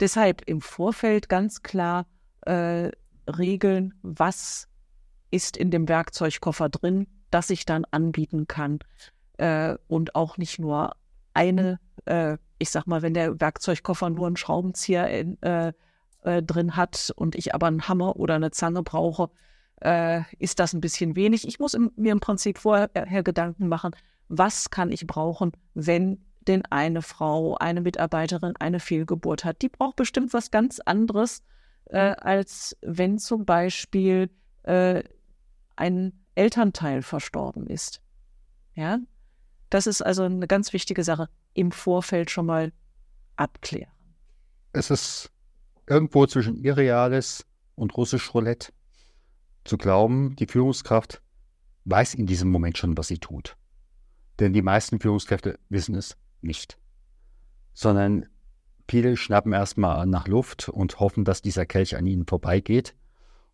Deshalb 0.00 0.42
im 0.46 0.60
Vorfeld 0.60 1.28
ganz 1.28 1.62
klar 1.62 2.06
äh, 2.42 2.90
regeln, 3.26 3.94
was 4.02 4.68
ist 5.30 5.56
in 5.56 5.70
dem 5.70 5.88
Werkzeugkoffer 5.88 6.68
drin, 6.68 7.06
das 7.30 7.50
ich 7.50 7.64
dann 7.64 7.84
anbieten 7.90 8.46
kann. 8.46 8.78
Äh, 9.38 9.76
und 9.88 10.14
auch 10.14 10.38
nicht 10.38 10.58
nur 10.58 10.94
eine, 11.34 11.78
äh, 12.04 12.38
ich 12.58 12.70
sag 12.70 12.86
mal, 12.86 13.02
wenn 13.02 13.14
der 13.14 13.40
Werkzeugkoffer 13.40 14.10
nur 14.10 14.26
einen 14.26 14.36
Schraubenzieher 14.36 15.08
in, 15.08 15.40
äh, 15.42 15.72
äh, 16.22 16.42
drin 16.42 16.76
hat 16.76 17.12
und 17.16 17.34
ich 17.34 17.54
aber 17.54 17.66
einen 17.66 17.88
Hammer 17.88 18.16
oder 18.16 18.34
eine 18.34 18.50
Zange 18.50 18.82
brauche, 18.82 19.30
äh, 19.80 20.22
ist 20.38 20.58
das 20.58 20.72
ein 20.72 20.80
bisschen 20.80 21.16
wenig. 21.16 21.46
Ich 21.46 21.58
muss 21.58 21.74
im, 21.74 21.92
mir 21.96 22.12
im 22.12 22.20
Prinzip 22.20 22.58
vorher 22.58 22.88
Gedanken 23.22 23.68
machen, 23.68 23.94
was 24.28 24.70
kann 24.70 24.90
ich 24.90 25.06
brauchen, 25.06 25.52
wenn 25.74 26.24
denn 26.46 26.64
eine 26.66 27.02
Frau, 27.02 27.56
eine 27.56 27.80
Mitarbeiterin 27.80 28.54
eine 28.58 28.80
Fehlgeburt 28.80 29.44
hat. 29.44 29.62
Die 29.62 29.68
braucht 29.68 29.96
bestimmt 29.96 30.32
was 30.32 30.50
ganz 30.50 30.80
anderes, 30.80 31.42
äh, 31.86 31.98
als 31.98 32.76
wenn 32.82 33.18
zum 33.18 33.44
Beispiel 33.44 34.30
äh, 34.62 35.02
ein 35.76 36.12
Elternteil 36.34 37.02
verstorben 37.02 37.66
ist. 37.66 38.00
Ja, 38.74 38.98
das 39.70 39.86
ist 39.86 40.02
also 40.02 40.22
eine 40.22 40.46
ganz 40.46 40.72
wichtige 40.72 41.04
Sache. 41.04 41.28
Im 41.54 41.72
Vorfeld 41.72 42.30
schon 42.30 42.46
mal 42.46 42.72
abklären. 43.36 43.92
Es 44.72 44.90
ist 44.90 45.30
irgendwo 45.86 46.26
zwischen 46.26 46.56
Irreales 46.56 47.46
und 47.74 47.96
Russisch 47.96 48.34
Roulette 48.34 48.72
zu 49.64 49.76
glauben, 49.78 50.36
die 50.36 50.46
Führungskraft 50.46 51.22
weiß 51.84 52.14
in 52.14 52.26
diesem 52.26 52.50
Moment 52.50 52.78
schon, 52.78 52.96
was 52.96 53.08
sie 53.08 53.18
tut. 53.18 53.56
Denn 54.38 54.52
die 54.52 54.62
meisten 54.62 55.00
Führungskräfte 55.00 55.58
wissen 55.68 55.94
es 55.94 56.16
nicht. 56.40 56.78
Sondern 57.72 58.26
viele 58.88 59.16
schnappen 59.16 59.52
erstmal 59.52 60.06
nach 60.06 60.28
Luft 60.28 60.68
und 60.68 61.00
hoffen, 61.00 61.24
dass 61.24 61.42
dieser 61.42 61.66
Kelch 61.66 61.96
an 61.96 62.06
ihnen 62.06 62.26
vorbeigeht. 62.26 62.94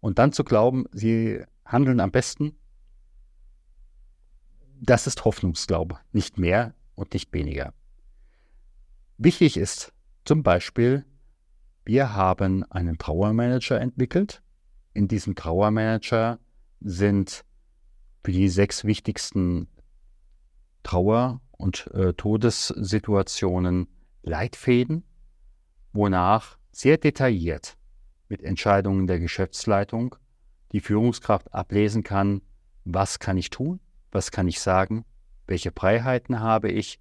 Und 0.00 0.18
dann 0.18 0.32
zu 0.32 0.44
glauben, 0.44 0.86
sie 0.92 1.44
handeln 1.64 2.00
am 2.00 2.10
besten, 2.10 2.56
das 4.82 5.06
ist 5.06 5.24
Hoffnungsglaube, 5.24 5.98
nicht 6.12 6.38
mehr 6.38 6.74
und 6.96 7.14
nicht 7.14 7.32
weniger. 7.32 7.72
Wichtig 9.16 9.56
ist 9.56 9.92
zum 10.24 10.42
Beispiel, 10.42 11.04
wir 11.84 12.14
haben 12.14 12.64
einen 12.70 12.98
Trauermanager 12.98 13.80
entwickelt. 13.80 14.42
In 14.92 15.06
diesem 15.06 15.36
Trauermanager 15.36 16.40
sind 16.80 17.44
für 18.24 18.32
die 18.32 18.48
sechs 18.48 18.84
wichtigsten 18.84 19.68
Trauer- 20.82 21.40
und 21.52 21.86
äh, 21.94 22.12
Todessituationen 22.14 23.86
Leitfäden, 24.22 25.04
wonach 25.92 26.58
sehr 26.72 26.98
detailliert 26.98 27.76
mit 28.28 28.42
Entscheidungen 28.42 29.06
der 29.06 29.20
Geschäftsleitung 29.20 30.16
die 30.72 30.80
Führungskraft 30.80 31.54
ablesen 31.54 32.02
kann, 32.02 32.42
was 32.84 33.20
kann 33.20 33.36
ich 33.36 33.50
tun, 33.50 33.78
was 34.12 34.30
kann 34.30 34.46
ich 34.46 34.60
sagen, 34.60 35.04
welche 35.46 35.72
Freiheiten 35.72 36.40
habe 36.40 36.70
ich, 36.70 37.00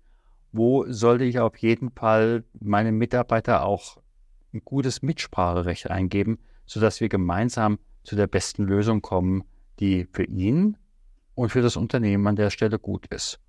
wo 0.52 0.86
sollte 0.92 1.24
ich 1.24 1.40
auf 1.40 1.58
jeden 1.58 1.92
Fall 1.92 2.44
meinem 2.60 2.98
Mitarbeiter 2.98 3.64
auch 3.64 3.98
ein 4.54 4.62
gutes 4.66 5.02
Mitspracherecht 5.02 5.90
eingeben, 5.90 6.40
sodass 6.66 7.00
wir 7.00 7.10
gemeinsam 7.10 7.80
zu 8.04 8.16
der 8.16 8.28
besten 8.28 8.64
Lösung 8.64 9.02
kommen, 9.02 9.44
die 9.80 10.08
für 10.12 10.24
ihn 10.24 10.78
und 11.36 11.50
für 11.50 11.62
das 11.62 11.78
Unternehmen 11.78 12.28
an 12.28 12.36
der 12.36 12.50
Stelle 12.50 12.80
gut 12.80 13.08
ist. 13.08 13.40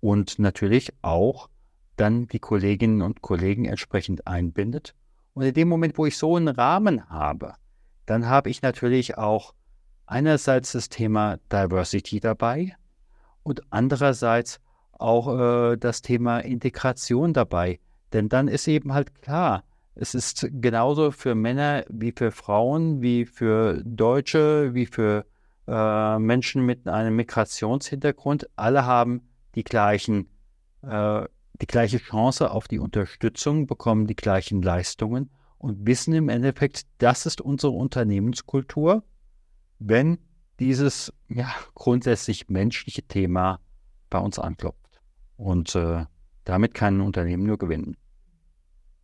Und 0.00 0.38
natürlich 0.38 0.92
auch 1.02 1.48
dann 1.96 2.26
die 2.28 2.38
Kolleginnen 2.38 3.02
und 3.02 3.22
Kollegen 3.22 3.64
entsprechend 3.64 4.26
einbindet. 4.26 4.94
Und 5.34 5.44
in 5.44 5.54
dem 5.54 5.68
Moment, 5.68 5.98
wo 5.98 6.06
ich 6.06 6.16
so 6.16 6.36
einen 6.36 6.48
Rahmen 6.48 7.08
habe, 7.08 7.54
dann 8.06 8.26
habe 8.26 8.50
ich 8.50 8.62
natürlich 8.62 9.16
auch 9.16 9.54
einerseits 10.06 10.72
das 10.72 10.88
Thema 10.88 11.38
Diversity 11.50 12.20
dabei 12.20 12.76
und 13.42 13.62
andererseits 13.70 14.60
auch 14.92 15.72
äh, 15.72 15.76
das 15.76 16.02
Thema 16.02 16.40
Integration 16.40 17.32
dabei. 17.32 17.80
Denn 18.12 18.28
dann 18.28 18.48
ist 18.48 18.68
eben 18.68 18.92
halt 18.92 19.14
klar, 19.22 19.64
es 19.94 20.14
ist 20.14 20.48
genauso 20.52 21.10
für 21.10 21.34
Männer 21.34 21.84
wie 21.88 22.12
für 22.12 22.30
Frauen, 22.30 23.02
wie 23.02 23.26
für 23.26 23.82
Deutsche, 23.84 24.74
wie 24.74 24.86
für 24.86 25.26
äh, 25.66 26.18
Menschen 26.18 26.64
mit 26.64 26.88
einem 26.88 27.16
Migrationshintergrund. 27.16 28.48
Alle 28.56 28.86
haben 28.86 29.28
die 29.54 29.64
gleichen, 29.64 30.28
äh, 30.82 31.26
die 31.60 31.66
gleiche 31.66 31.98
Chance 31.98 32.50
auf 32.50 32.68
die 32.68 32.78
Unterstützung, 32.78 33.66
bekommen 33.66 34.06
die 34.06 34.16
gleichen 34.16 34.62
Leistungen 34.62 35.30
und 35.58 35.86
wissen 35.86 36.14
im 36.14 36.28
Endeffekt, 36.28 36.86
das 36.98 37.26
ist 37.26 37.40
unsere 37.40 37.72
Unternehmenskultur, 37.72 39.04
wenn 39.78 40.18
dieses 40.62 41.12
ja, 41.28 41.52
grundsätzlich 41.74 42.48
menschliche 42.48 43.02
Thema 43.02 43.58
bei 44.10 44.18
uns 44.18 44.38
anklopft. 44.38 45.00
Und 45.36 45.74
äh, 45.74 46.06
damit 46.44 46.72
kann 46.72 46.98
ein 46.98 47.00
Unternehmen 47.00 47.42
nur 47.42 47.58
gewinnen. 47.58 47.96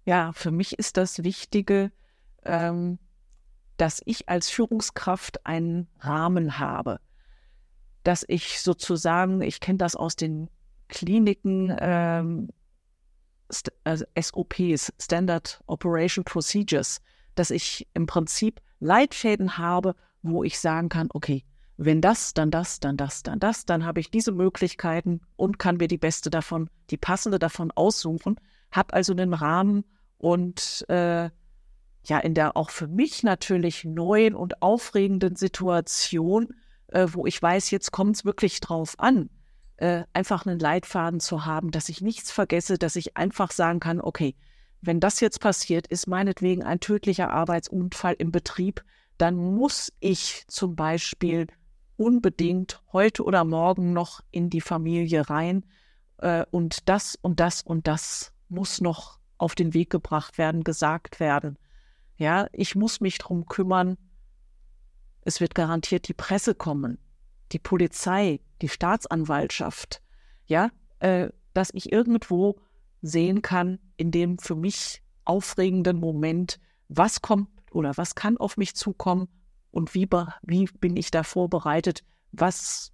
Ja, 0.05 0.33
für 0.33 0.53
mich 0.53 0.79
ist 0.79 0.97
das 0.97 1.25
Wichtige, 1.25 1.91
ähm, 2.45 3.01
dass 3.77 4.01
ich 4.05 4.29
als 4.29 4.51
Führungskraft 4.51 5.45
einen 5.47 5.89
Rahmen 5.99 6.61
habe, 6.61 7.01
dass 8.05 8.25
ich 8.29 8.61
sozusagen, 8.61 9.43
ich 9.43 9.59
kenne 9.59 9.79
das 9.79 9.97
aus 9.97 10.15
den 10.15 10.49
Kliniken, 10.87 11.77
ähm, 11.81 12.51
St 13.53 13.73
also 13.83 14.05
SOPs, 14.17 14.93
Standard 15.01 15.61
Operation 15.67 16.25
Procedures, 16.25 17.01
dass 17.35 17.51
ich 17.51 17.89
im 17.95 18.07
Prinzip 18.07 18.61
Leitfäden 18.79 19.59
habe, 19.59 19.97
wo 20.23 20.45
ich 20.45 20.61
sagen 20.61 20.89
kann, 20.89 21.09
okay, 21.13 21.45
wenn 21.79 22.01
das, 22.01 22.35
dann 22.35 22.51
das, 22.51 22.81
dann 22.81 22.97
das, 22.97 23.23
dann 23.23 23.39
das, 23.39 23.65
dann 23.65 23.87
habe 23.87 24.01
ich 24.01 24.11
diese 24.11 24.33
Möglichkeiten 24.33 25.21
und 25.37 25.61
kann 25.61 25.77
mir 25.77 25.87
die 25.87 25.97
beste 25.97 26.29
davon, 26.29 26.69
die 26.91 26.97
passende 26.97 27.39
davon 27.39 27.71
aussuchen, 27.71 28.39
habe 28.73 28.93
also 28.95 29.13
einen 29.13 29.33
Rahmen 29.33 29.85
und 30.19 30.85
äh, 30.89 31.31
ja, 32.05 32.19
in 32.19 32.35
der 32.35 32.57
auch 32.57 32.71
für 32.71 32.89
mich 32.89 33.23
natürlich 33.23 33.85
neuen 33.85 34.35
und 34.35 34.61
aufregenden 34.61 35.37
Situation, 35.37 36.49
äh, 36.89 37.07
wo 37.11 37.27
ich 37.27 37.41
weiß, 37.41 37.71
jetzt 37.71 37.93
kommt 37.93 38.17
es 38.17 38.25
wirklich 38.25 38.61
drauf 38.61 38.95
an, 38.99 39.31
äh, 39.77 40.03
einfach 40.13 40.47
einen 40.47 40.59
Leitfaden 40.59 41.21
zu 41.21 41.47
haben, 41.47 41.71
dass 41.71 41.89
ich 41.89 42.01
nichts 42.01 42.33
vergesse, 42.33 42.77
dass 42.77 42.97
ich 42.97 43.17
einfach 43.17 43.53
sagen 43.53 43.79
kann, 43.79 44.01
okay, 44.01 44.35
wenn 44.81 44.99
das 44.99 45.21
jetzt 45.21 45.41
passiert, 45.41 45.87
ist 45.87 46.09
meinetwegen 46.09 46.65
ein 46.65 46.81
tödlicher 46.81 47.31
Arbeitsunfall 47.31 48.17
im 48.19 48.33
Betrieb, 48.33 48.83
dann 49.17 49.37
muss 49.37 49.93
ich 50.01 50.45
zum 50.49 50.75
Beispiel 50.75 51.47
unbedingt 51.99 52.81
heute 52.93 53.25
oder 53.25 53.45
morgen 53.45 53.93
noch 53.93 54.23
in 54.31 54.49
die 54.49 54.61
Familie 54.61 55.29
rein. 55.29 55.67
Äh, 56.19 56.47
und 56.51 56.89
das 56.89 57.17
und 57.21 57.41
das 57.41 57.61
und 57.61 57.87
das 57.87 58.33
muss 58.49 58.81
noch 58.81 59.19
auf 59.37 59.55
den 59.55 59.75
Weg 59.75 59.91
gebracht 59.91 60.39
werden, 60.39 60.65
gesagt 60.65 61.21
werden. 61.21 61.59
Ja, 62.17 62.47
ich 62.53 62.75
muss 62.75 63.01
mich 63.01 63.19
drum 63.19 63.47
kümmern. 63.47 63.99
Es 65.23 65.41
wird 65.41 65.55
garantiert 65.55 66.09
die 66.09 66.15
Presse 66.15 66.55
kommen, 66.55 66.99
die 67.53 67.59
Polizei, 67.59 68.41
die 68.63 68.69
Staatsanwaltschaft. 68.69 70.01
Ja, 70.47 70.71
äh, 71.01 71.29
dass 71.53 71.71
ich 71.75 71.93
irgendwo 71.93 72.61
sehen 73.03 73.43
kann, 73.43 73.79
in 73.97 74.11
dem 74.11 74.39
für 74.39 74.55
mich 74.55 75.03
aufregenden 75.25 75.99
Moment, 75.99 76.59
was 76.89 77.21
kommt 77.21 77.49
oder 77.73 77.97
was 77.97 78.15
kann 78.15 78.39
auf 78.39 78.57
mich 78.57 78.75
zukommen 78.75 79.29
und 79.79 79.95
wie, 79.95 80.09
wie 80.43 80.69
bin 80.81 80.97
ich 80.97 81.11
da 81.11 81.23
vorbereitet, 81.23 82.05
was 82.33 82.93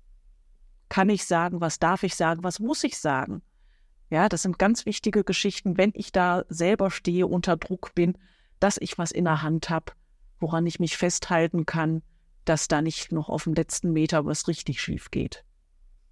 kann 0.90 1.08
ich 1.08 1.24
sagen, 1.24 1.60
was 1.60 1.78
darf 1.78 2.02
ich 2.02 2.14
sagen, 2.14 2.44
was 2.44 2.60
muss 2.60 2.84
ich 2.84 2.98
sagen. 2.98 3.42
Ja, 4.10 4.28
das 4.28 4.42
sind 4.42 4.58
ganz 4.58 4.84
wichtige 4.84 5.24
Geschichten, 5.24 5.78
wenn 5.78 5.92
ich 5.94 6.12
da 6.12 6.44
selber 6.50 6.90
stehe, 6.90 7.26
unter 7.26 7.56
Druck 7.56 7.94
bin, 7.94 8.18
dass 8.60 8.76
ich 8.78 8.98
was 8.98 9.10
in 9.10 9.24
der 9.24 9.42
Hand 9.42 9.70
habe, 9.70 9.92
woran 10.38 10.66
ich 10.66 10.78
mich 10.78 10.98
festhalten 10.98 11.64
kann, 11.64 12.02
dass 12.44 12.68
da 12.68 12.82
nicht 12.82 13.10
noch 13.12 13.30
auf 13.30 13.44
dem 13.44 13.54
letzten 13.54 13.92
Meter 13.92 14.26
was 14.26 14.46
richtig 14.46 14.80
schief 14.80 15.10
geht. 15.10 15.42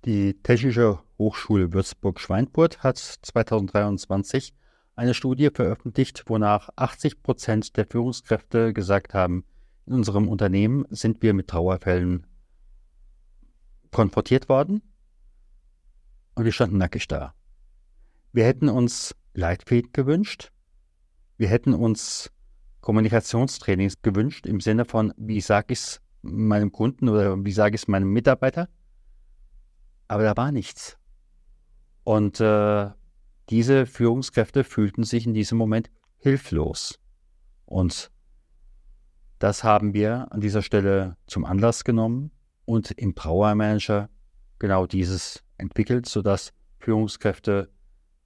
Die 0.06 0.34
Technische 0.42 1.00
Hochschule 1.18 1.74
Würzburg-Schweinfurt 1.74 2.82
hat 2.82 2.96
2023 2.96 4.54
eine 4.96 5.12
Studie 5.12 5.50
veröffentlicht, 5.52 6.24
wonach 6.28 6.70
80 6.76 7.22
Prozent 7.22 7.76
der 7.76 7.86
Führungskräfte 7.86 8.72
gesagt 8.72 9.12
haben, 9.12 9.44
in 9.86 9.94
unserem 9.94 10.28
Unternehmen 10.28 10.86
sind 10.90 11.22
wir 11.22 11.34
mit 11.34 11.48
Trauerfällen 11.48 12.26
konfrontiert 13.90 14.48
worden 14.48 14.82
und 16.34 16.44
wir 16.44 16.52
standen 16.52 16.78
nackig 16.78 17.08
da. 17.08 17.34
Wir 18.32 18.44
hätten 18.44 18.68
uns 18.68 19.14
Leitfäden 19.34 19.92
gewünscht. 19.92 20.52
Wir 21.36 21.48
hätten 21.48 21.74
uns 21.74 22.30
Kommunikationstrainings 22.80 24.02
gewünscht 24.02 24.46
im 24.46 24.60
Sinne 24.60 24.84
von, 24.84 25.12
wie 25.16 25.40
sage 25.40 25.72
ich 25.72 25.78
es 25.78 26.00
meinem 26.22 26.72
Kunden 26.72 27.08
oder 27.08 27.44
wie 27.44 27.52
sage 27.52 27.74
ich 27.74 27.82
es 27.82 27.88
meinem 27.88 28.12
Mitarbeiter. 28.12 28.68
Aber 30.08 30.22
da 30.22 30.36
war 30.36 30.52
nichts. 30.52 30.96
Und 32.04 32.40
äh, 32.40 32.90
diese 33.50 33.86
Führungskräfte 33.86 34.64
fühlten 34.64 35.04
sich 35.04 35.26
in 35.26 35.34
diesem 35.34 35.58
Moment 35.58 35.90
hilflos. 36.16 36.98
Und 37.64 38.10
das 39.42 39.64
haben 39.64 39.92
wir 39.92 40.28
an 40.30 40.40
dieser 40.40 40.62
Stelle 40.62 41.16
zum 41.26 41.44
Anlass 41.44 41.82
genommen 41.82 42.30
und 42.64 42.92
im 42.92 43.14
Power 43.14 43.56
Manager 43.56 44.08
genau 44.60 44.86
dieses 44.86 45.42
entwickelt, 45.58 46.06
sodass 46.06 46.52
Führungskräfte, 46.78 47.68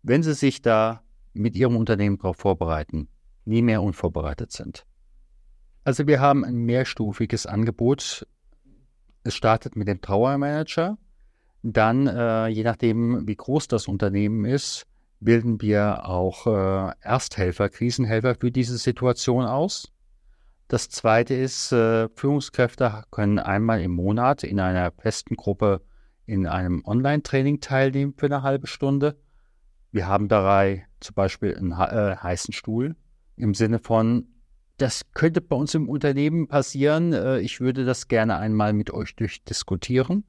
wenn 0.02 0.23
sie 0.23 0.35
sich 0.35 0.61
da 0.61 1.02
mit 1.32 1.56
ihrem 1.56 1.76
Unternehmen 1.76 2.18
darauf 2.18 2.37
vorbereiten, 2.37 3.08
nie 3.46 3.62
mehr 3.62 3.80
unvorbereitet 3.80 4.52
sind. 4.52 4.85
Also 5.85 6.06
wir 6.06 6.20
haben 6.20 6.44
ein 6.44 6.56
mehrstufiges 6.56 7.46
Angebot. 7.46 8.26
Es 9.25 9.35
startet 9.35 9.75
mit 9.75 9.88
dem 9.88 10.00
Power 10.00 10.37
Manager. 10.37 10.99
Dann, 11.62 12.08
äh, 12.08 12.49
je 12.49 12.62
nachdem, 12.62 13.26
wie 13.26 13.37
groß 13.37 13.68
das 13.68 13.88
Unternehmen 13.88 14.44
ist, 14.44 14.87
bilden 15.20 15.62
wir 15.62 16.06
auch 16.06 16.46
äh, 16.46 16.92
Ersthelfer, 17.00 17.70
Krisenhelfer 17.70 18.35
für 18.35 18.52
diese 18.52 18.76
Situation 18.76 19.46
aus. 19.46 19.90
Das 20.68 20.88
zweite 20.88 21.35
ist, 21.35 21.73
äh, 21.73 22.08
Führungskräfte 22.14 23.04
können 23.11 23.38
einmal 23.38 23.80
im 23.80 23.92
Monat 23.92 24.42
in 24.42 24.58
einer 24.58 24.90
festen 24.92 25.37
Gruppe 25.37 25.82
in 26.26 26.46
einem 26.46 26.85
Online-Training 26.85 27.61
teilnehmen 27.61 28.14
für 28.16 28.26
eine 28.26 28.42
halbe 28.42 28.66
Stunde. 28.66 29.16
Wir 29.92 30.08
haben 30.08 30.28
dabei 30.28 30.87
zum 31.00 31.14
Beispiel 31.14 31.56
einen 31.56 31.73
äh, 31.73 32.16
heißen 32.16 32.52
Stuhl 32.52 32.96
im 33.37 33.54
Sinne 33.54 33.78
von, 33.78 34.26
das 34.76 35.02
könnte 35.12 35.40
bei 35.40 35.56
uns 35.56 35.75
im 35.75 35.88
Unternehmen 35.88 36.49
passieren. 36.49 37.12
Äh, 37.12 37.38
ich 37.38 37.61
würde 37.61 37.85
das 37.85 38.08
gerne 38.08 38.37
einmal 38.37 38.73
mit 38.73 38.90
euch 38.90 39.14
durchdiskutieren 39.14 40.25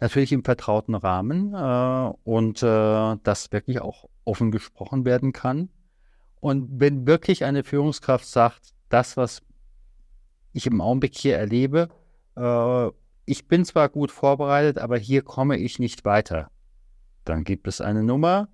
natürlich 0.00 0.32
im 0.32 0.44
vertrauten 0.44 0.94
Rahmen 0.94 1.54
äh, 1.54 2.12
und 2.24 2.62
äh, 2.62 3.16
dass 3.22 3.52
wirklich 3.52 3.80
auch 3.80 4.08
offen 4.24 4.50
gesprochen 4.50 5.04
werden 5.04 5.32
kann. 5.32 5.70
Und 6.40 6.80
wenn 6.80 7.06
wirklich 7.06 7.44
eine 7.44 7.64
Führungskraft 7.64 8.26
sagt, 8.26 8.74
das, 8.88 9.16
was 9.16 9.42
ich 10.58 10.66
im 10.66 10.80
Augenblick 10.80 11.16
hier 11.16 11.36
erlebe, 11.36 11.88
äh, 12.36 12.88
ich 13.24 13.48
bin 13.48 13.64
zwar 13.64 13.88
gut 13.88 14.10
vorbereitet, 14.10 14.78
aber 14.78 14.98
hier 14.98 15.22
komme 15.22 15.56
ich 15.56 15.78
nicht 15.78 16.04
weiter, 16.04 16.50
dann 17.24 17.44
gibt 17.44 17.66
es 17.68 17.80
eine 17.80 18.02
Nummer, 18.02 18.48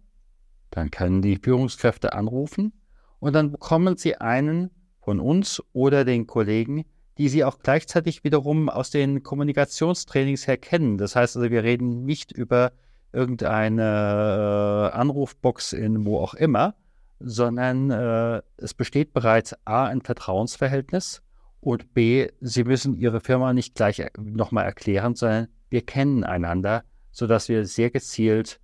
dann 0.70 0.90
können 0.90 1.22
die 1.22 1.36
Führungskräfte 1.36 2.12
anrufen 2.12 2.72
und 3.20 3.34
dann 3.34 3.52
bekommen 3.52 3.96
sie 3.96 4.16
einen 4.16 4.70
von 5.00 5.20
uns 5.20 5.62
oder 5.72 6.04
den 6.04 6.26
Kollegen, 6.26 6.84
die 7.18 7.28
sie 7.28 7.44
auch 7.44 7.58
gleichzeitig 7.60 8.24
wiederum 8.24 8.68
aus 8.68 8.90
den 8.90 9.22
Kommunikationstrainings 9.22 10.46
her 10.46 10.56
kennen. 10.56 10.98
Das 10.98 11.14
heißt 11.14 11.36
also, 11.36 11.50
wir 11.50 11.62
reden 11.62 12.04
nicht 12.04 12.32
über 12.32 12.72
irgendeine 13.12 14.90
äh, 14.92 14.96
Anrufbox 14.96 15.72
in 15.72 16.04
wo 16.04 16.18
auch 16.18 16.34
immer, 16.34 16.74
sondern 17.20 17.90
äh, 17.90 18.42
es 18.56 18.74
besteht 18.74 19.12
bereits 19.12 19.54
A 19.64 19.84
ein 19.84 20.02
Vertrauensverhältnis 20.02 21.22
und 21.64 21.94
B, 21.94 22.28
sie 22.42 22.62
müssen 22.62 22.94
ihre 22.94 23.20
Firma 23.20 23.54
nicht 23.54 23.74
gleich 23.74 23.98
äh, 23.98 24.10
nochmal 24.18 24.66
erklären, 24.66 25.14
sondern 25.14 25.48
wir 25.70 25.80
kennen 25.80 26.22
einander, 26.22 26.84
sodass 27.10 27.48
wir 27.48 27.64
sehr 27.64 27.90
gezielt 27.90 28.60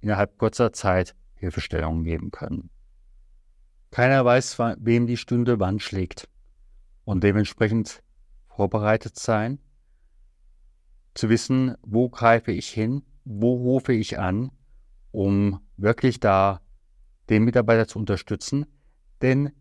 innerhalb 0.00 0.36
kurzer 0.36 0.70
Zeit 0.72 1.14
Hilfestellungen 1.34 2.04
geben 2.04 2.30
können. 2.30 2.68
Keiner 3.90 4.22
weiß, 4.26 4.58
wem 4.78 5.06
die 5.06 5.16
Stunde 5.16 5.60
wann 5.60 5.80
schlägt 5.80 6.28
und 7.04 7.24
dementsprechend 7.24 8.02
vorbereitet 8.48 9.18
sein, 9.18 9.58
zu 11.14 11.30
wissen, 11.30 11.74
wo 11.80 12.10
greife 12.10 12.52
ich 12.52 12.68
hin, 12.68 13.02
wo 13.24 13.54
rufe 13.54 13.94
ich 13.94 14.18
an, 14.18 14.50
um 15.10 15.60
wirklich 15.78 16.20
da 16.20 16.60
den 17.30 17.44
Mitarbeiter 17.44 17.88
zu 17.88 17.98
unterstützen. 17.98 18.66
Denn 19.22 19.52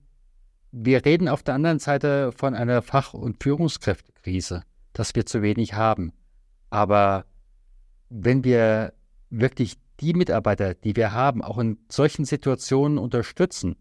wir 0.72 1.06
reden 1.06 1.28
auf 1.28 1.44
der 1.44 1.56
anderen 1.56 1.80
Seite 1.80 2.32
von 2.32 2.56
einer 2.56 2.82
Fach- 2.82 3.14
und 3.14 3.44
Führungskräftekrise, 3.44 4.64
dass 4.94 5.16
wir 5.16 5.26
zu 5.26 5.42
wenig 5.42 5.74
haben. 5.74 6.14
Aber 6.70 7.26
wenn 8.10 8.44
wir 8.44 8.94
wirklich 9.30 9.78
die 10.00 10.14
Mitarbeiter, 10.14 10.74
die 10.74 10.96
wir 10.96 11.14
haben, 11.14 11.44
auch 11.44 11.58
in 11.60 11.78
solchen 11.90 12.26
Situationen 12.26 12.98
unterstützen, 12.98 13.76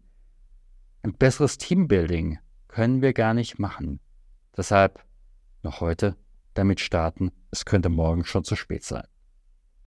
ein 1.03 1.13
besseres 1.13 1.57
Teambuilding, 1.57 2.39
können 2.67 3.01
wir 3.01 3.13
gar 3.13 3.33
nicht 3.33 3.59
machen. 3.59 3.99
Deshalb 4.55 5.03
noch 5.63 5.81
heute 5.81 6.15
damit 6.53 6.79
starten, 6.79 7.31
es 7.49 7.65
könnte 7.65 7.89
morgen 7.89 8.25
schon 8.25 8.43
zu 8.43 8.55
spät 8.55 8.83
sein. 8.83 9.05